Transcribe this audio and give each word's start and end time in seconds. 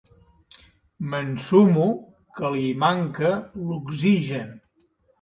M'ensumo 1.11 1.85
que 2.41 2.53
li 2.57 2.75
manca 2.87 3.33
l'oxigen. 3.71 4.55